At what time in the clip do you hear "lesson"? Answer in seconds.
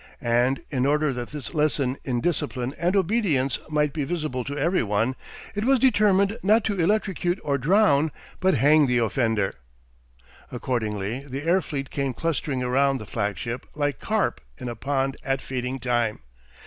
1.53-1.95